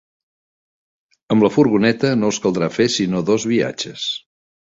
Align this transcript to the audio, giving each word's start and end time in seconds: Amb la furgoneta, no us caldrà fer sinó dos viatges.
Amb 1.35 1.45
la 1.45 1.51
furgoneta, 1.55 2.13
no 2.21 2.31
us 2.35 2.39
caldrà 2.47 2.71
fer 2.79 2.87
sinó 2.95 3.21
dos 3.29 3.47
viatges. 3.53 4.07